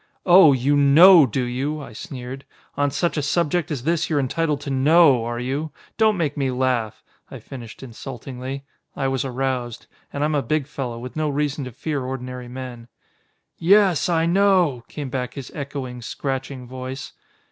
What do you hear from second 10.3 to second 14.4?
a big fellow, with no reason to fear ordinary men. "Yes, I